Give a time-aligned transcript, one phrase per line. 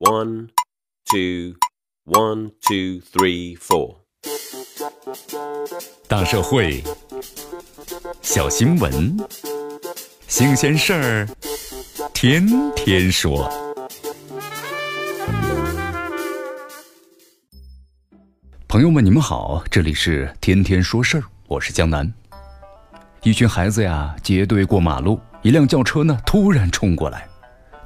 [0.00, 0.50] One,
[1.10, 1.56] two,
[2.04, 3.96] one, two, three, four.
[6.06, 6.84] 大社会，
[8.22, 9.16] 小新闻，
[10.28, 11.28] 新鲜事儿，
[12.14, 13.50] 天天说。
[18.68, 22.14] 朋友们，你们好，这里是天天说事儿，我是江南。
[23.24, 27.28] 一群孩子呀，结队过马路，一辆轿车呢突然冲过来。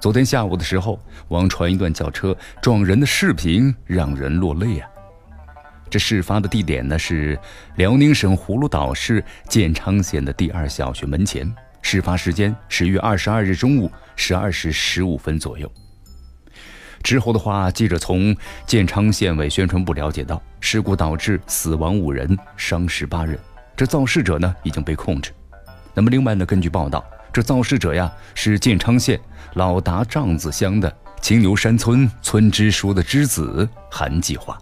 [0.03, 0.99] 昨天下午的时候，
[1.29, 4.89] 网传一段轿车撞人的视频，让人落泪啊。
[5.89, 7.39] 这事发的地点呢是
[7.77, 11.49] 辽宁省葫芦岛市建昌县的第二小学门前。
[11.83, 15.71] 事发时间十月二十二日中午十二时十五分左右。
[17.05, 23.39] 之后的话，记者从建昌县委宣传部了解到，事故导致死亡五人，伤十八人。
[23.77, 25.31] 这肇事者呢已经被控制。
[25.95, 27.05] 那么另外呢，根据报道。
[27.33, 29.19] 这肇事者呀，是建昌县
[29.55, 34.59] 老达帐子乡的青牛山村村支书的之子韩继华。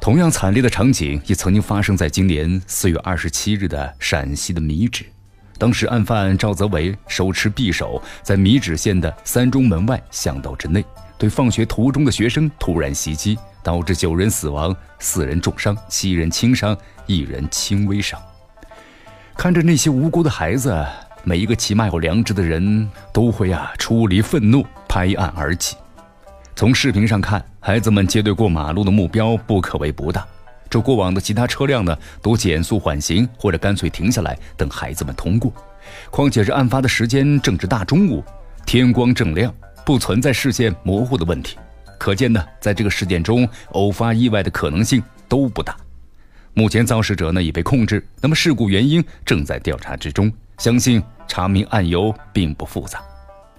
[0.00, 5.04] 同样惨烈的场景也曾经发生在今年四月二十七日的陕西的米脂。
[5.58, 10.84] 当时案犯赵泽伟手持匕首，在米脂县的三中门外巷道之内，
[11.16, 18.20] 对放学途中的学生突然袭击，导致九人死亡，四人重伤，七人轻伤，一人轻微伤。
[19.36, 20.86] 看着那些无辜的孩子，
[21.24, 25.76] 每一个起码有良知的人都会啊出离愤怒，拍案而起。
[26.54, 30.24] 从视频上看，孩子们结队过马路的目标不可谓不大。
[30.70, 35.52] 这过往的其他车辆呢，都减速缓行，或者干脆停下来等孩子们通过。
[36.10, 38.22] 况且这案发的时间正值大中午，
[38.64, 39.52] 天光正亮，
[39.84, 41.58] 不存在视线模糊的问题。
[41.98, 45.76] 可见呢，在这个事件中，偶发意外的可能性都不大。
[46.54, 53.00] 目前肇事者呢已被控制，那么事故原因正在调查之中，相信查明案由并不复杂。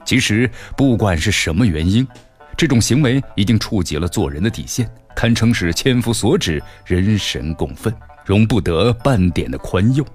[0.06, 2.08] 其实不管是什么原因，
[2.56, 7.92] 这种行为已经触及了做人的底线，堪称是千夫所指，人神共愤，
[8.26, 10.06] 容不得半点的宽宥。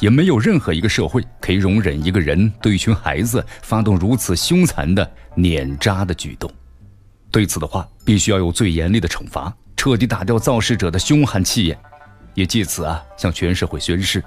[0.00, 6.50] 也没有任何一个社会可以容忍一个人对一群孩子发动如此凶残的碾扎的举动。
[7.30, 11.78] 对此的话，必须要有最严厉的惩罚，彻底打掉肇事者的凶悍气焰。
[12.34, 14.22] 也借此啊，向全社会宣誓，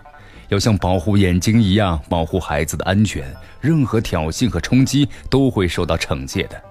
[0.49, 3.25] 要像保护眼睛一样保护孩子的安全。
[3.59, 6.61] 任何挑衅和冲击都会受到惩戒的。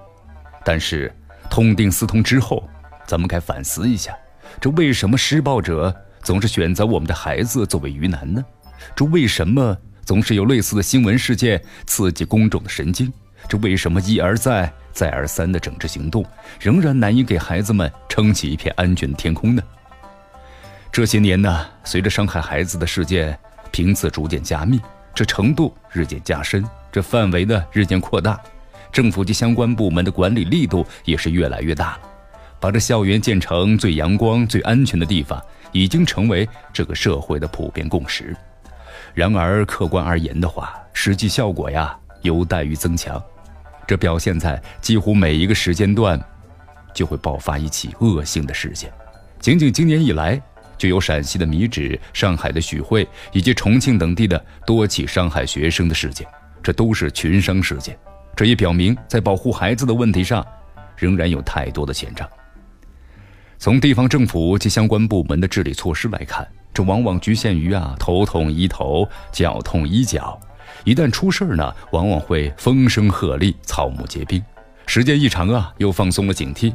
[0.65, 1.13] 但是，
[1.49, 2.67] 痛定思痛之后，
[3.05, 4.17] 咱们该反思一下：
[4.59, 8.43] 这为什么施暴者总是选择我们的孩子作为鱼腩呢？
[8.95, 13.11] 这为什么总是有类似的新闻事件刺激公众的神经？
[13.47, 16.25] 这为什么一而再、再而三的整治行动
[16.59, 19.61] 仍然难以给孩子们撑起一片安全的天空呢？
[20.97, 23.37] 这些年呢，随着伤害孩子的事件
[23.69, 24.81] 频次逐渐加密，
[25.13, 28.41] 这程度日渐加深，这范围呢日渐扩大，
[28.91, 31.99] 政府及相关部门的管理力度也是越来越大了。
[32.59, 35.39] 把这校园建成最阳光、最安全的地方，
[35.71, 38.35] 已经成为这个社会的普遍共识。
[39.13, 43.23] 然而，客观而言的话，实际效果呀有待于增强。
[43.85, 46.19] 这表现在几乎每一个时间段，
[46.91, 48.91] 就会爆发一起恶性的事件。
[49.39, 50.41] 仅仅今年以来，
[50.77, 56.27] 就有陕西的米脂、上海的许汇以及重庆等地的多起伤害学生的事件，
[56.61, 57.97] 这都是群伤事件。
[58.35, 60.45] 这也表明，在保护孩子的问题上，
[60.95, 62.29] 仍然有太多的欠账。
[63.57, 70.39] 从地方政府及相关部门的治理措施来看，这往往局限于啊头痛医头，脚痛医脚。
[70.83, 74.39] 一旦出事儿呢，往往会风声鹤唳，草木皆兵。
[74.85, 76.71] 时间一长啊，又放松了警惕。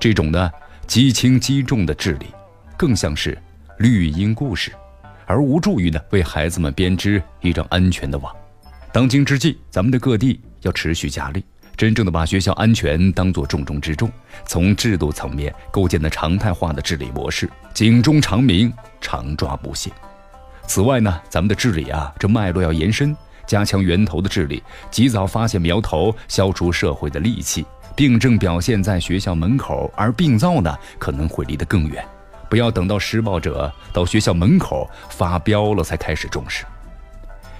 [0.00, 0.50] 这种呢，
[0.86, 2.26] 极轻极重的治理。
[2.76, 3.36] 更像是
[3.78, 4.72] 绿荫故事，
[5.26, 8.34] 而无助于呢为孩子们编织一张安全的网。
[8.92, 11.44] 当今之际，咱们的各地要持续加力，
[11.76, 14.10] 真正的把学校安全当作重中之重，
[14.46, 19.90] 从制度层面构建的常态化的治理模式，警钟长鸣，常抓不懈。
[20.66, 27.66] 此外呢，咱们的治理啊，这脉络要延伸，加强源头的治理，及早发现苗头，消除社会的戾气。
[27.96, 32.04] 病症表现在学校门口，而病灶呢，可能会离得更远。
[32.54, 36.64] 不要等到施暴者到学校门口发飙了才开始重视。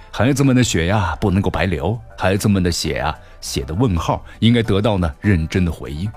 [0.09, 1.99] 孩子们的血呀，不能够白流。
[2.17, 6.09] 孩子们的血啊，写的问号应该得到呢认真的回应。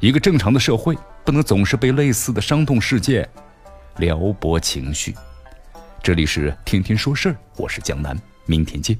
[0.00, 3.28] 一个正常的社会不能总是被类似的伤痛事件
[3.98, 5.14] 撩拨情绪。
[6.02, 8.98] 这里是天天说事儿，我是江南，明天见。